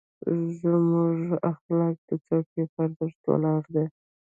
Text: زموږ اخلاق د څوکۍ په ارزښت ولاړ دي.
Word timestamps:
زموږ 0.59 1.19
اخلاق 1.51 1.95
د 2.07 2.09
څوکۍ 2.25 2.63
په 2.73 2.79
ارزښت 2.85 3.21
ولاړ 3.31 3.61
دي. 3.73 3.85